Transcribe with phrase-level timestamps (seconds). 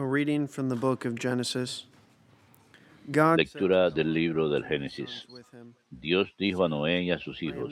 [0.00, 1.84] A reading from the book of Genesis.
[3.06, 5.26] Lectura del libro del Génesis.
[5.90, 7.70] Dios dijo a Noé y a sus hijos,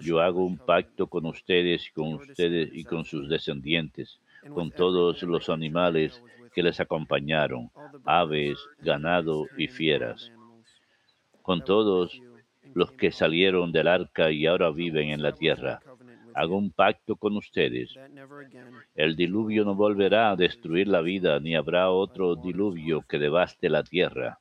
[0.00, 4.20] yo hago un pacto con ustedes con ustedes y con sus descendientes,
[4.54, 6.22] con todos los animales
[6.54, 7.68] que les acompañaron,
[8.04, 10.30] aves, ganado y fieras,
[11.42, 12.22] con todos
[12.74, 15.80] los que salieron del arca y ahora viven en la tierra.
[16.36, 17.94] Hago un pacto con ustedes.
[18.94, 23.82] El diluvio no volverá a destruir la vida, ni habrá otro diluvio que devaste la
[23.82, 24.38] tierra.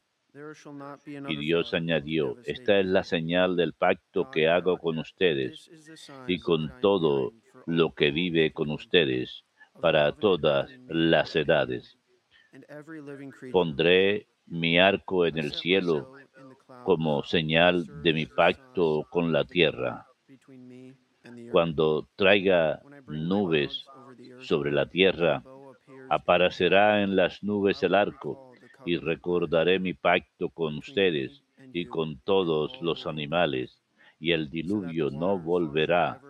[1.30, 5.72] Y Dios añadió, esta es la señal del pacto que hago con ustedes
[6.28, 7.32] y con todo
[7.66, 9.46] lo que vive con ustedes
[9.80, 11.98] para todas las edades.
[13.54, 16.12] Pondré mi arco en el cielo
[16.84, 20.06] como señal de mi pacto con la tierra.
[21.52, 23.86] Cuando traiga nubes
[24.40, 25.44] sobre la tierra,
[26.10, 28.54] aparecerá en las nubes el arco
[28.86, 31.44] y recordaré mi pacto con ustedes
[31.74, 33.82] y con todos los animales,
[34.20, 36.22] y el diluvio no volverá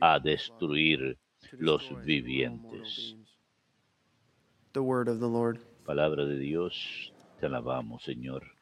[0.00, 1.18] a destruir
[1.52, 3.16] los vivientes.
[5.84, 8.57] Palabra de Dios, te alabamos, Señor.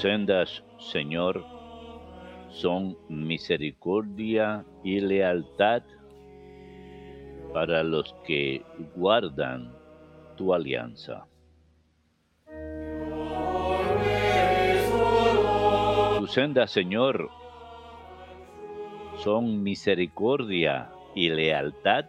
[0.00, 1.44] Sendas, Señor,
[2.48, 5.82] son misericordia y lealtad
[7.52, 8.64] para los que
[8.96, 9.74] guardan
[10.36, 11.26] tu alianza.
[16.18, 17.28] Tus sendas, Señor,
[19.18, 22.06] son misericordia y lealtad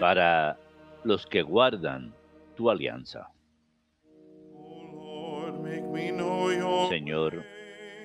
[0.00, 0.58] para
[1.04, 2.12] los que guardan
[2.56, 3.30] tu alianza.
[6.88, 7.44] Señor,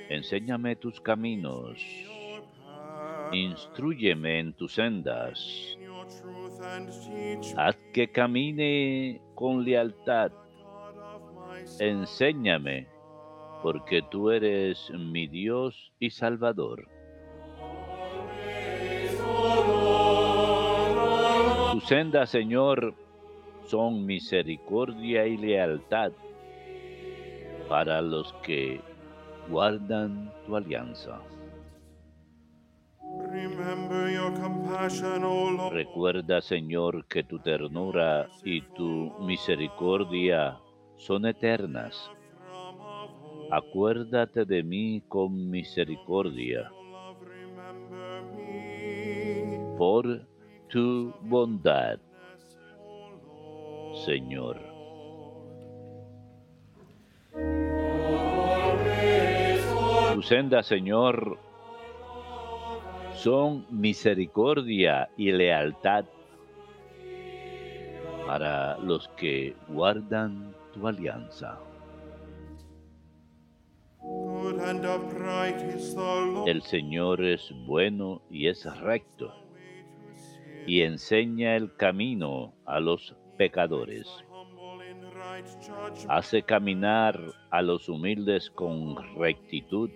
[0.10, 1.80] enséñame tus caminos,
[3.32, 5.78] instruyeme en tus sendas,
[7.58, 10.32] haz que camine con lealtad,
[11.80, 12.88] enséñame,
[13.62, 16.88] porque tú eres mi Dios y Salvador.
[21.72, 22.94] Tus sendas, Señor,
[23.66, 26.12] son misericordia y lealtad
[27.74, 28.80] para los que
[29.50, 31.20] guardan tu alianza.
[35.72, 40.60] Recuerda, Señor, que tu ternura y tu misericordia
[40.98, 42.12] son eternas.
[43.50, 46.72] Acuérdate de mí con misericordia.
[49.80, 50.28] Por
[50.70, 51.98] tu bondad,
[54.06, 54.73] Señor.
[60.22, 61.40] Senda, Señor,
[63.16, 66.06] son misericordia y lealtad
[68.26, 71.60] para los que guardan tu alianza.
[76.46, 79.34] El Señor es bueno y es recto
[80.66, 84.08] y enseña el camino a los pecadores.
[86.08, 87.20] Hace caminar
[87.50, 89.90] a los humildes con rectitud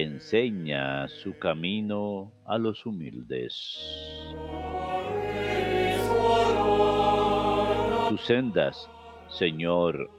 [0.00, 3.54] enseña su camino a los humildes.
[8.08, 8.90] Tus sendas,
[9.28, 10.10] Señor,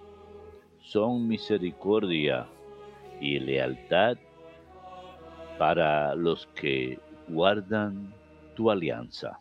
[0.80, 2.47] son misericordia
[3.19, 4.18] y lealtad
[5.58, 6.97] para los que
[7.28, 8.13] guardan
[8.56, 9.40] tu alianza.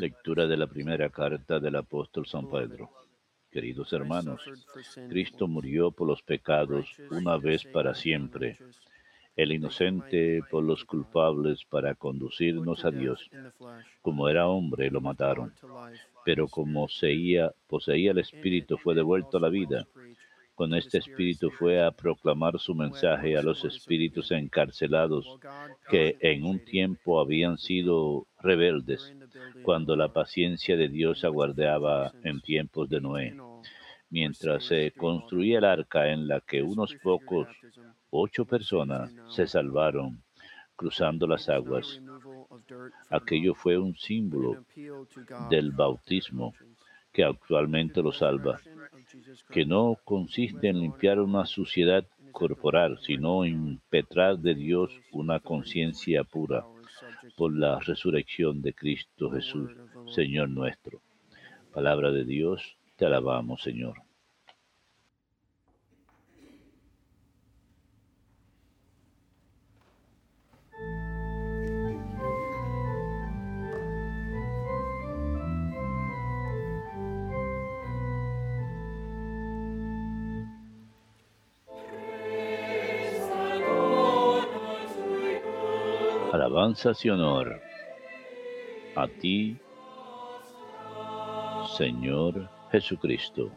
[0.00, 2.90] Lectura de la primera carta del apóstol San Pedro.
[3.50, 4.42] Queridos hermanos,
[5.08, 8.58] Cristo murió por los pecados una vez para siempre,
[9.36, 13.30] el inocente por los culpables para conducirnos a Dios.
[14.02, 15.54] Como era hombre, lo mataron,
[16.24, 19.86] pero como poseía, poseía el Espíritu, fue devuelto a la vida
[20.58, 25.38] con este espíritu fue a proclamar su mensaje a los espíritus encarcelados
[25.88, 29.14] que en un tiempo habían sido rebeldes,
[29.62, 33.36] cuando la paciencia de Dios aguardaba en tiempos de Noé,
[34.10, 37.46] mientras se construía el arca en la que unos pocos,
[38.10, 40.24] ocho personas, se salvaron
[40.74, 42.02] cruzando las aguas.
[43.10, 44.64] Aquello fue un símbolo
[45.50, 46.52] del bautismo
[47.12, 48.60] que actualmente lo salva,
[49.50, 56.24] que no consiste en limpiar una suciedad corporal, sino en petrar de Dios una conciencia
[56.24, 56.64] pura
[57.36, 59.70] por la resurrección de Cristo Jesús,
[60.14, 61.00] Señor nuestro.
[61.72, 64.07] Palabra de Dios, te alabamos, Señor.
[86.32, 87.58] Alabanzas y honor
[88.96, 89.56] a ti,
[91.76, 93.50] Señor Jesucristo.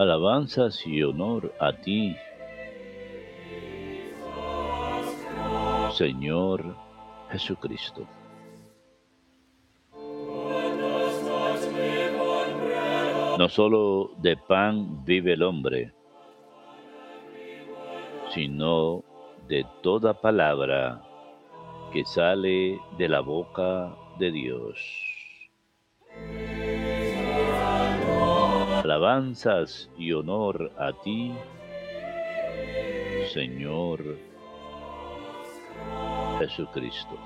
[0.00, 2.16] Alabanzas y honor a ti,
[5.92, 6.76] Señor
[7.30, 8.04] Jesucristo.
[13.38, 15.92] No solo de pan vive el hombre,
[18.36, 19.02] sino
[19.48, 21.02] de toda palabra
[21.90, 24.78] que sale de la boca de Dios.
[28.84, 31.32] Alabanzas y honor a ti,
[33.32, 34.18] Señor
[36.38, 37.16] Jesucristo.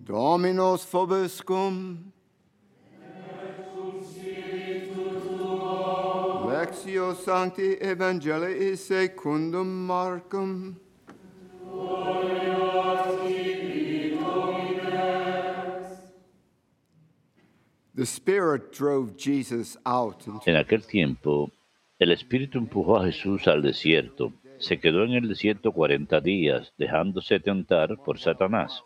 [0.00, 2.10] Dominos vobiscum.
[20.46, 21.50] En aquel tiempo,
[21.98, 24.32] el Espíritu empujó a Jesús al desierto.
[24.58, 28.84] Se quedó en el desierto cuarenta días, dejándose tentar por Satanás.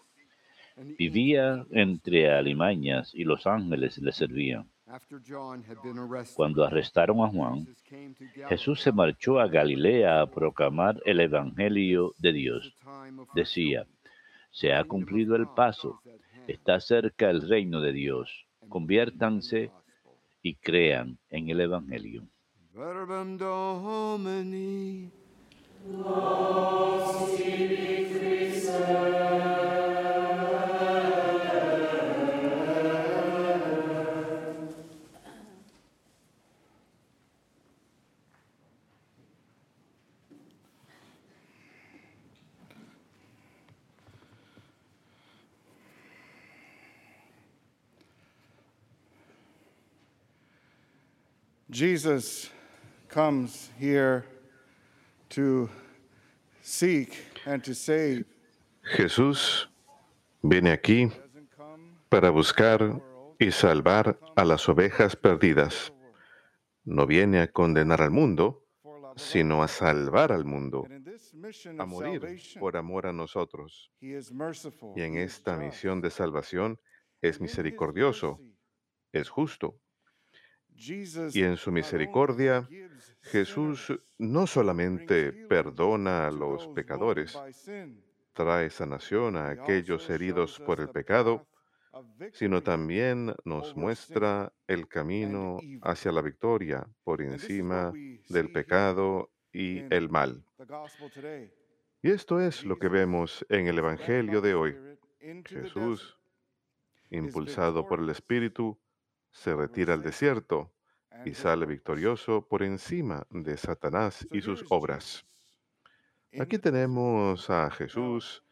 [0.99, 4.72] Vivía entre alimañas y los ángeles le servían.
[6.35, 7.67] Cuando arrestaron a Juan,
[8.49, 12.77] Jesús se marchó a Galilea a proclamar el Evangelio de Dios.
[13.35, 13.87] Decía,
[14.51, 16.01] se ha cumplido el paso,
[16.47, 18.47] está cerca el reino de Dios.
[18.69, 19.71] Conviértanse
[20.43, 22.27] y crean en el Evangelio.
[51.73, 52.51] Jesus
[53.09, 54.27] comes here
[55.31, 55.71] to
[56.61, 57.17] seek
[57.47, 58.27] and to save.
[58.83, 59.71] Jesús
[60.43, 61.11] viene aquí
[62.11, 63.01] para buscar
[63.39, 65.95] y salvar a las ovejas perdidas.
[66.85, 68.67] No viene a condenar al mundo,
[69.17, 70.87] sino a salvar al mundo,
[71.79, 73.91] a morir por amor a nosotros.
[73.99, 76.79] Y en esta misión de salvación
[77.23, 78.41] es misericordioso,
[79.11, 79.82] es justo.
[80.77, 82.69] Y en su misericordia,
[83.23, 87.39] Jesús no solamente perdona a los pecadores,
[88.33, 91.47] trae sanación a aquellos heridos por el pecado,
[92.33, 97.93] sino también nos muestra el camino hacia la victoria por encima
[98.29, 100.45] del pecado y el mal.
[102.03, 104.77] Y esto es lo que vemos en el Evangelio de hoy.
[105.45, 106.19] Jesús,
[107.11, 108.77] impulsado por el Espíritu,
[109.33, 110.73] se retira al desierto
[111.25, 115.25] y sale victorioso por encima de Satanás y sus obras.
[116.41, 118.43] Aquí tenemos a Jesús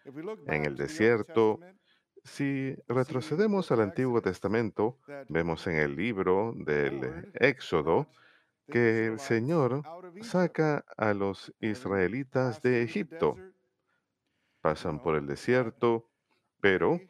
[0.47, 1.61] en el desierto.
[2.25, 8.07] Si retrocedemos al Antiguo Testamento, vemos en el libro del Éxodo
[8.71, 9.83] que el Señor
[10.23, 13.37] saca a los israelitas de Egipto.
[14.61, 16.07] Pasan por el desierto,
[16.61, 17.01] pero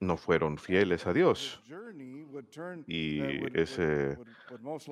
[0.00, 1.62] no fueron fieles a Dios.
[2.86, 3.20] Y
[3.58, 4.18] ese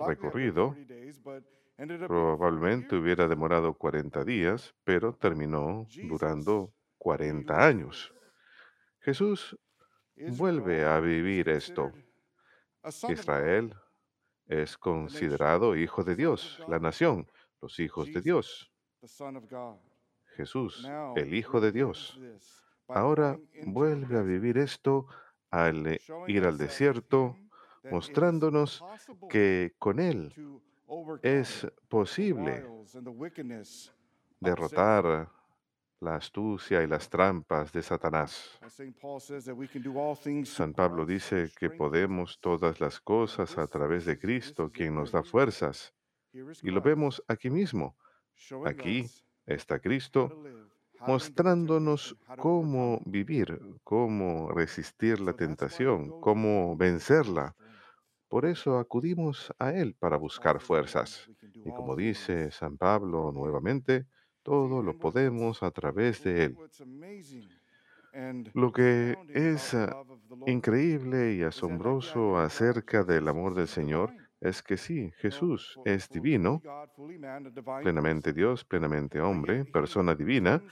[0.06, 0.76] recorrido
[2.06, 8.14] probablemente hubiera demorado 40 días, pero terminó durando 40 años.
[9.00, 9.58] Jesús
[10.16, 11.92] vuelve a vivir esto.
[13.08, 13.74] Israel
[14.46, 17.26] es considerado hijo de Dios, la nación,
[17.60, 18.70] los hijos de Dios.
[20.36, 22.18] Jesús, el Hijo de Dios,
[22.88, 25.06] Ahora vuelve a vivir esto
[25.50, 27.36] al ir al desierto,
[27.90, 28.84] mostrándonos
[29.28, 30.32] que con Él
[31.22, 32.66] es posible
[34.40, 35.30] derrotar
[36.00, 38.60] la astucia y las trampas de Satanás.
[40.44, 45.22] San Pablo dice que podemos todas las cosas a través de Cristo, quien nos da
[45.22, 45.94] fuerzas.
[46.32, 47.96] Y lo vemos aquí mismo.
[48.66, 49.06] Aquí
[49.46, 50.42] está Cristo
[51.06, 57.54] mostrándonos cómo vivir, cómo resistir la tentación, cómo vencerla.
[58.28, 61.30] Por eso acudimos a Él para buscar fuerzas.
[61.64, 64.06] Y como dice San Pablo nuevamente,
[64.42, 66.56] todo lo podemos a través de Él.
[68.54, 70.04] Lo que es ah,
[70.46, 74.12] increíble y asombroso acerca del amor del Señor
[74.44, 76.60] es que sí, Jesús es divino,
[77.82, 80.62] plenamente Dios, plenamente hombre, persona divina,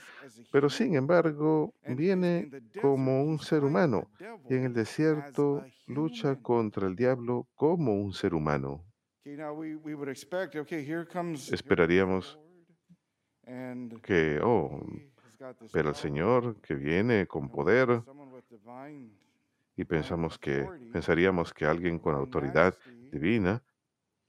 [0.51, 4.11] pero sin embargo viene como un ser humano
[4.47, 8.85] y en el desierto lucha contra el diablo como un ser humano.
[11.51, 12.39] Esperaríamos
[14.03, 14.85] que, oh,
[15.71, 18.03] pero el Señor que viene con poder
[19.75, 22.77] y pensamos que, pensaríamos que alguien con autoridad
[23.11, 23.63] divina,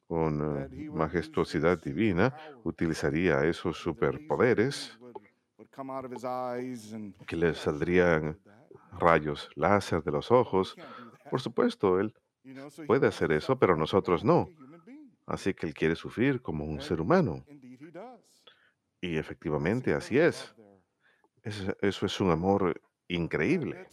[0.06, 4.98] con eh, majestuosidad divina, utilizaría esos superpoderes
[7.26, 8.38] que le saldrían
[8.92, 10.76] rayos láser de los ojos.
[11.30, 12.14] Por supuesto, él
[12.86, 14.48] puede hacer eso, pero nosotros no.
[15.26, 17.44] Así que él quiere sufrir como un ser humano.
[19.00, 20.54] Y efectivamente así es.
[21.42, 23.86] Eso es un amor increíble.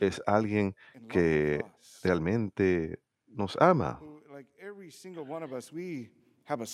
[0.00, 0.74] Es alguien
[1.08, 1.64] que
[2.02, 4.00] realmente nos ama,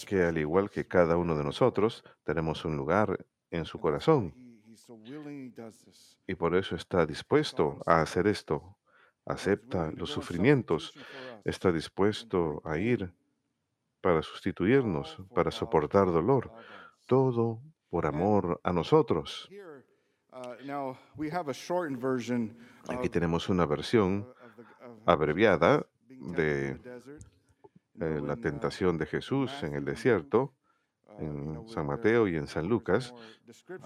[0.07, 4.33] que al igual que cada uno de nosotros, tenemos un lugar en su corazón.
[6.27, 8.77] Y por eso está dispuesto a hacer esto.
[9.25, 10.93] Acepta los sufrimientos.
[11.45, 13.13] Está dispuesto a ir
[14.01, 16.53] para sustituirnos, para soportar dolor.
[17.07, 17.61] Todo
[17.91, 19.49] por amor a nosotros.
[22.89, 24.27] Aquí tenemos una versión
[25.05, 26.79] abreviada de
[28.01, 30.55] eh, la tentación de Jesús en el desierto,
[31.19, 33.15] en San Mateo y en San Lucas.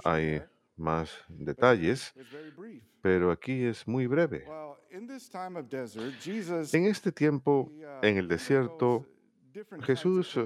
[0.04, 0.42] Hay
[0.76, 2.14] más detalles,
[3.00, 4.47] pero aquí es muy breve.
[6.73, 7.71] En este tiempo,
[8.02, 9.07] en el desierto,
[9.83, 10.38] Jesús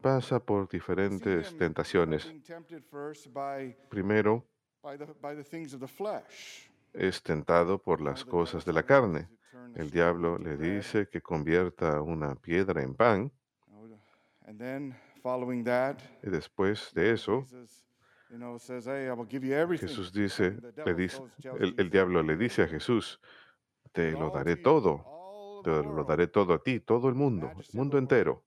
[0.00, 2.32] pasa por diferentes tentaciones.
[3.88, 4.44] Primero,
[6.94, 9.28] es tentado por las cosas de la carne.
[9.74, 13.32] El diablo le dice que convierta una piedra en pan.
[16.22, 17.46] Y después de eso,
[19.78, 21.22] Jesús dice, le dice
[21.58, 23.20] el, el diablo le dice a Jesús,
[23.92, 27.98] te lo daré todo, te lo daré todo a ti, todo el mundo, el mundo
[27.98, 28.44] entero.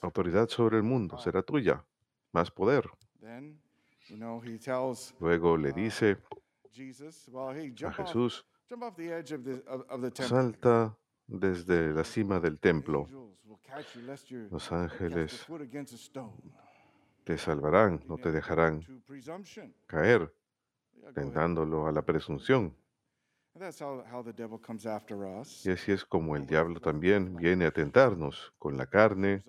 [0.00, 1.84] Autoridad sobre el mundo será tuya,
[2.32, 2.88] más poder.
[5.20, 6.18] Luego le dice
[7.84, 8.46] a Jesús,
[10.14, 13.08] salta desde la cima del templo.
[14.50, 15.46] Los ángeles
[17.24, 18.84] te salvarán, no te dejarán
[19.86, 20.34] caer,
[21.14, 22.76] tentándolo a la presunción.
[25.64, 29.44] Y así es como el diablo también viene a tentarnos con la carne,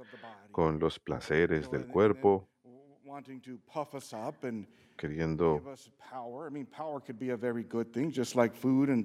[0.51, 2.49] con los placeres del cuerpo,
[4.95, 5.61] queriendo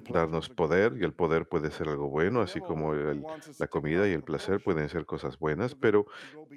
[0.09, 4.23] darnos poder y el poder puede ser algo bueno, así como la comida y el
[4.23, 6.05] placer pueden ser cosas buenas, pero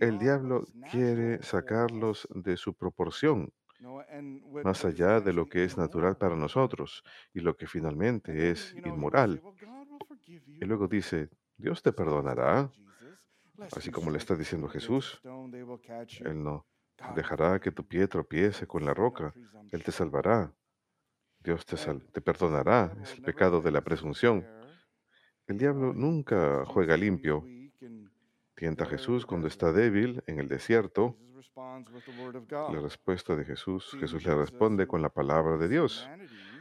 [0.01, 3.53] el diablo quiere sacarlos de su proporción,
[4.65, 9.43] más allá de lo que es natural para nosotros y lo que finalmente es inmoral.
[10.27, 12.71] Y luego dice, Dios te perdonará,
[13.77, 15.21] así como le está diciendo Jesús.
[16.25, 16.67] Él no
[17.15, 19.35] dejará que tu pie tropiece con la roca.
[19.71, 20.53] Él te salvará.
[21.41, 22.97] Dios te, te perdonará.
[23.03, 24.47] Es el pecado de la presunción.
[25.47, 27.45] El diablo nunca juega limpio.
[28.55, 31.17] Tienta a Jesús cuando está débil en el desierto.
[32.51, 36.09] La respuesta de Jesús, Jesús le responde con la palabra de Dios.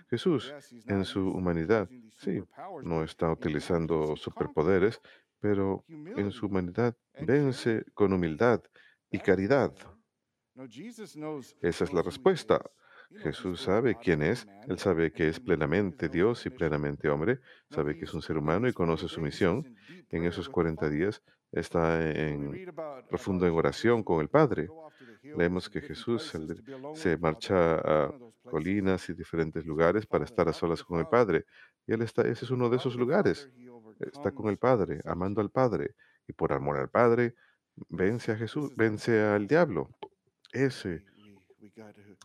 [0.10, 0.54] Jesús,
[0.88, 2.44] en su humanidad, sí,
[2.84, 5.02] no está utilizando superpoderes,
[5.40, 8.62] pero en su humanidad vence con humildad
[9.10, 9.74] y caridad.
[11.62, 12.62] Esa es la respuesta.
[13.17, 18.05] Jesús sabe quién es, Él sabe que es plenamente Dios y plenamente hombre, sabe que
[18.05, 19.75] es un ser humano y conoce su misión.
[20.10, 22.74] En esos 40 días está en
[23.10, 24.67] profundo en oración con el Padre.
[25.22, 26.33] Leemos que Jesús
[26.95, 31.45] se marcha a colinas y diferentes lugares para estar a solas con el Padre.
[31.88, 33.50] Y él está, ese es uno de esos lugares.
[34.00, 35.95] Está con el Padre, amando al Padre.
[36.27, 37.36] Y por amor al Padre,
[37.89, 39.89] vence a Jesús, vence al diablo.
[40.53, 41.03] Ese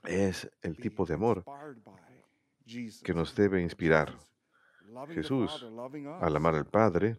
[0.05, 1.45] es el tipo de amor
[3.03, 4.19] que nos debe inspirar.
[5.09, 5.67] Jesús,
[6.21, 7.19] al amar al Padre,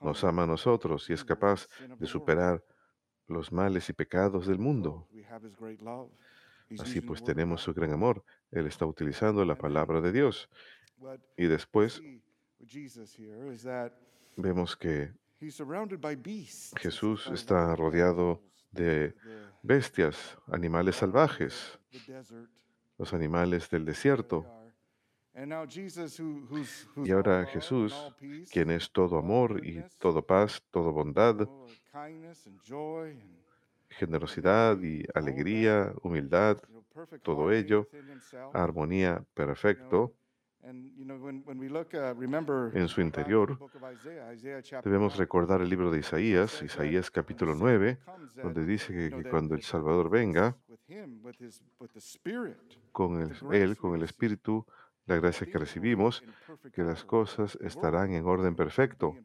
[0.00, 2.62] nos ama a nosotros y es capaz de superar
[3.28, 5.08] los males y pecados del mundo.
[6.78, 8.22] Así pues tenemos su gran amor.
[8.50, 10.50] Él está utilizando la palabra de Dios.
[11.36, 12.02] Y después
[14.36, 15.14] vemos que
[16.76, 18.42] Jesús está rodeado
[18.76, 19.14] de
[19.62, 21.78] bestias, animales salvajes,
[22.98, 24.46] los animales del desierto.
[27.04, 27.94] Y ahora Jesús,
[28.50, 31.48] quien es todo amor y todo paz, todo bondad,
[33.90, 36.58] generosidad y alegría, humildad,
[37.22, 37.88] todo ello,
[38.54, 40.14] armonía perfecto,
[42.74, 43.58] en su interior,
[44.84, 47.98] debemos recordar el libro de Isaías, Isaías capítulo 9,
[48.42, 50.56] donde dice que, cuando el Salvador venga,
[52.92, 53.20] con
[53.52, 54.66] él, con el Espíritu,
[55.06, 56.22] la gracia que recibimos,
[56.72, 59.16] que las cosas estarán en orden perfecto.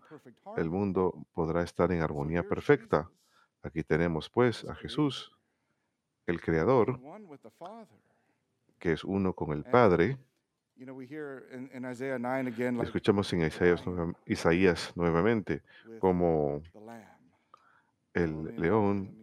[0.55, 3.09] El mundo podrá estar en armonía perfecta.
[3.63, 5.35] Aquí tenemos pues a Jesús,
[6.27, 6.99] el Creador,
[8.77, 10.17] que es uno con el Padre.
[12.83, 13.83] Escuchamos en Isaías,
[14.25, 15.61] Isaías nuevamente
[15.99, 16.63] como
[18.13, 19.15] el león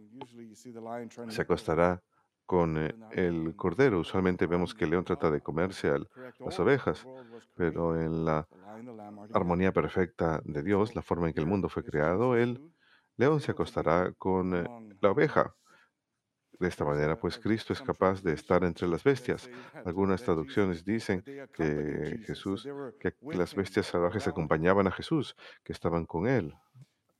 [1.29, 2.01] se acostará
[2.45, 3.99] con eh, el cordero.
[3.99, 5.99] Usualmente vemos que el león trata de comerse a
[6.39, 7.05] las ovejas,
[7.55, 8.47] pero en la
[9.33, 12.71] armonía perfecta de Dios, la forma en que el mundo fue creado, el
[13.17, 14.63] león se acostará con eh,
[15.01, 15.53] la oveja.
[16.59, 19.49] De esta manera, pues Cristo es capaz de estar entre las bestias.
[19.85, 21.23] Algunas traducciones dicen
[21.53, 22.67] que Jesús,
[22.99, 26.53] que las bestias salvajes acompañaban a Jesús, que estaban con él,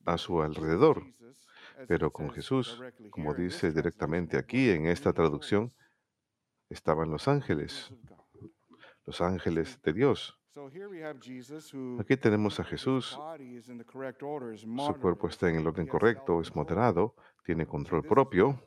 [0.06, 1.04] a su alrededor.
[1.88, 5.74] Pero con Jesús, como dice directamente aquí en esta traducción,
[6.70, 7.94] estaban los ángeles,
[9.06, 10.38] los ángeles de Dios.
[12.00, 13.18] Aquí tenemos a Jesús.
[14.86, 18.62] Su cuerpo está en el orden correcto, es moderado, tiene control propio.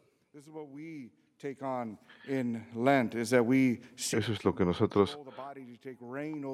[3.95, 5.19] Eso es lo que nosotros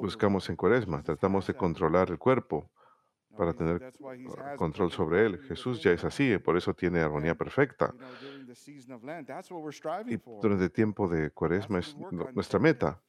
[0.01, 1.01] buscamos en Cuaresma.
[1.01, 2.69] Tratamos de controlar el cuerpo
[3.37, 3.93] para tener
[4.57, 5.39] control sobre él.
[5.47, 7.93] Jesús ya es así, por eso tiene armonía perfecta.
[10.07, 11.95] Y durante el tiempo de Cuaresma es
[12.33, 12.99] nuestra meta.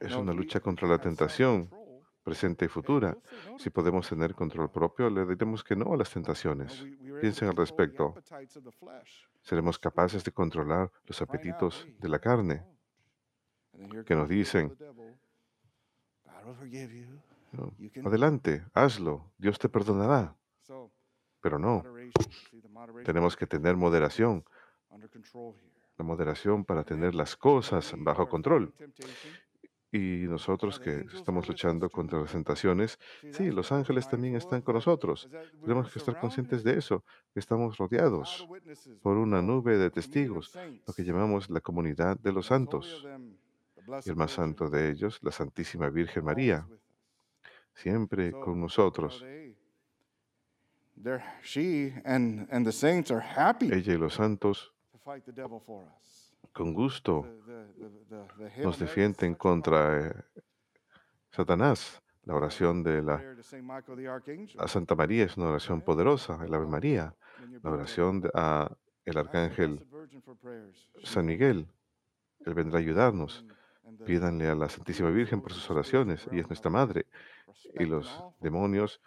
[0.00, 1.70] Es una lucha contra la tentación
[2.22, 3.16] presente y futura.
[3.58, 6.84] Si podemos tener control propio, le diremos que no a las tentaciones.
[7.20, 8.14] Piensen al respecto.
[9.42, 12.64] Seremos capaces de controlar los apetitos de la carne,
[14.06, 14.76] que nos dicen,
[18.04, 20.36] adelante, hazlo, Dios te perdonará.
[21.40, 21.82] Pero no,
[23.04, 24.44] tenemos que tener moderación,
[25.98, 28.72] la moderación para tener las cosas bajo control.
[29.94, 32.98] Y nosotros que estamos luchando contra las tentaciones,
[33.30, 35.28] sí, los ángeles también están con nosotros.
[35.60, 38.48] Tenemos que estar conscientes de eso, que estamos rodeados
[39.02, 43.06] por una nube de testigos, lo que llamamos la comunidad de los santos.
[44.06, 46.66] Y el más santo de ellos, la Santísima Virgen María,
[47.74, 49.22] siempre con nosotros.
[53.72, 54.72] Ella y los santos
[56.52, 57.26] con gusto
[58.58, 60.14] nos defienden contra eh,
[61.30, 62.02] Satanás.
[62.24, 63.20] La oración de la
[64.58, 67.16] a Santa María es una oración poderosa, el Ave María.
[67.62, 68.30] La oración del
[69.04, 69.84] el arcángel
[71.02, 71.66] San Miguel,
[72.44, 73.44] él vendrá a ayudarnos.
[74.06, 77.06] Pídanle a la Santísima Virgen por sus oraciones, ella es nuestra madre.
[77.74, 79.00] Y los demonios,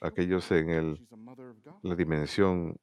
[0.00, 1.08] aquellos en el,
[1.82, 2.78] la dimensión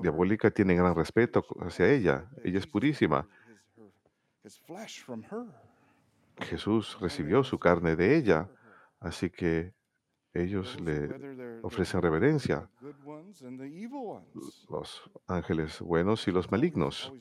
[0.00, 2.28] diabólica tienen gran respeto hacia ella.
[2.42, 3.26] Ella es purísima.
[6.38, 8.48] Jesús recibió su carne de ella,
[9.00, 9.72] así que
[10.34, 12.68] ellos le ofrecen reverencia,
[14.68, 17.12] los ángeles buenos y los malignos.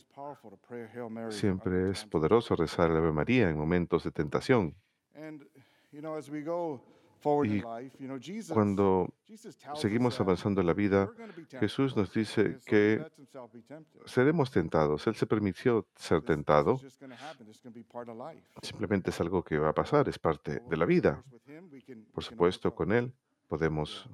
[1.29, 4.75] Siempre es poderoso rezar el Ave María en momentos de tentación.
[7.45, 7.63] Y
[8.53, 9.13] cuando
[9.75, 11.09] seguimos avanzando en la vida,
[11.59, 13.05] Jesús nos dice que
[14.05, 15.07] seremos tentados.
[15.07, 16.79] Él se permitió ser tentado.
[18.61, 21.23] Simplemente es algo que va a pasar, es parte de la vida.
[22.13, 23.13] Por supuesto, con Él
[23.47, 24.09] podemos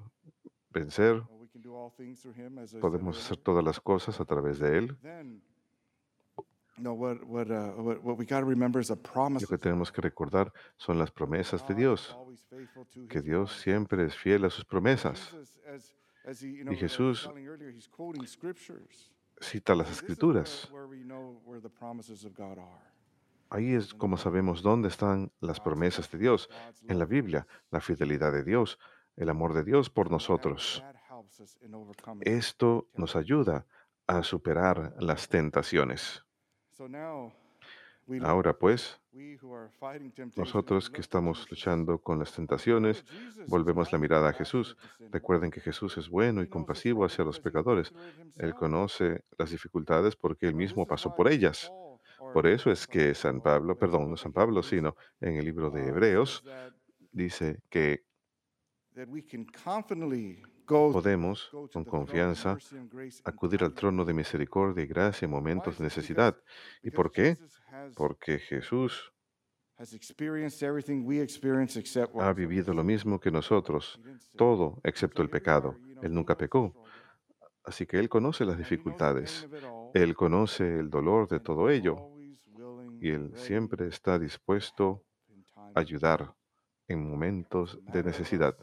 [0.72, 1.24] vencer,
[2.80, 4.98] podemos hacer todas las cosas a través de Él.
[9.42, 12.18] Lo que tenemos que recordar son las promesas de Dios,
[13.10, 15.36] que Dios siempre es fiel a sus promesas.
[16.44, 17.30] Y Jesús
[19.42, 20.72] cita las escrituras.
[23.50, 26.50] Ahí es como sabemos dónde están las promesas de Dios,
[26.88, 28.78] en la Biblia, la fidelidad de Dios,
[29.16, 30.84] el amor de Dios por nosotros.
[32.22, 33.66] Esto nos ayuda
[34.08, 36.24] a superar las tentaciones.
[38.22, 39.00] Ahora pues,
[40.36, 43.06] nosotros que estamos luchando con las tentaciones,
[43.48, 44.78] volvemos la mirada a Jesús.
[45.12, 47.94] Recuerden que Jesús es bueno y compasivo hacia los pecadores.
[48.38, 51.72] Él conoce las dificultades porque él mismo pasó por ellas.
[52.34, 55.88] Por eso es que San Pablo, perdón, no San Pablo, sino en el libro de
[55.88, 56.44] Hebreos,
[57.12, 58.04] dice que
[60.70, 62.58] podemos, con confianza,
[63.24, 66.38] acudir al trono de misericordia y gracia en momentos de necesidad.
[66.84, 67.38] ¿Y por qué?
[67.96, 69.12] Porque Jesús
[72.20, 74.00] ha vivido lo mismo que nosotros,
[74.36, 75.78] todo excepto el pecado.
[76.02, 76.74] Él nunca pecó.
[77.64, 79.48] Así que Él conoce las dificultades,
[79.94, 81.96] Él conoce el dolor de todo ello
[83.00, 85.04] y Él siempre está dispuesto
[85.56, 86.36] a ayudar
[86.88, 88.58] en momentos de necesidad.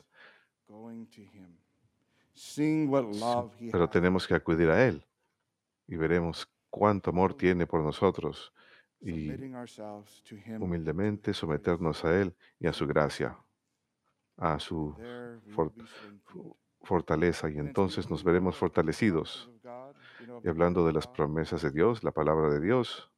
[3.72, 5.03] Pero tenemos que acudir a Él
[5.88, 8.53] y veremos cuánto amor tiene por nosotros
[9.01, 9.31] y
[10.59, 13.38] humildemente someternos a Él y a su gracia,
[14.37, 14.94] a su
[16.83, 17.49] fortaleza.
[17.49, 19.51] Y entonces nos veremos fortalecidos.
[20.42, 23.11] Y hablando de las promesas de Dios, la palabra de Dios,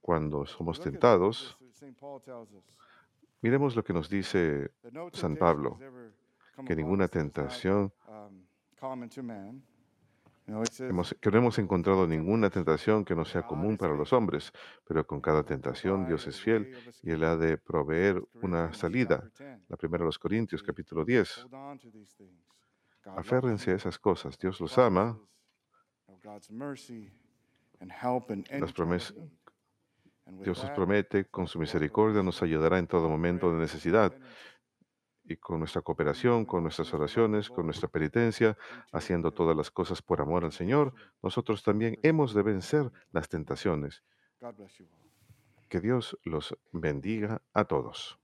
[0.00, 1.58] cuando somos tentados,
[3.42, 4.70] miremos lo que nos dice
[5.12, 5.78] San Pablo
[6.66, 7.92] que ninguna tentación,
[11.20, 14.50] que no hemos encontrado ninguna tentación que no sea común para los hombres,
[14.86, 19.30] pero con cada tentación Dios es fiel y Él ha de proveer una salida.
[19.68, 21.46] La primera de los Corintios, capítulo 10.
[23.04, 24.38] Aférrense a esas cosas.
[24.38, 25.18] Dios los ama.
[28.58, 29.14] Las promesas,
[30.26, 34.14] Dios nos promete, con su misericordia nos ayudará en todo momento de necesidad
[35.28, 38.56] y con nuestra cooperación, con nuestras oraciones, con nuestra penitencia,
[38.92, 44.02] haciendo todas las cosas por amor al Señor, nosotros también hemos de vencer las tentaciones.
[45.68, 48.18] Que Dios los bendiga a todos.